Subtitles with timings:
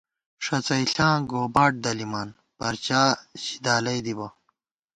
[0.43, 3.01] ݭڅَئیݪاں گوباٹ دلِمان، پرچا
[3.43, 4.27] ژِی دالَئ دِبہ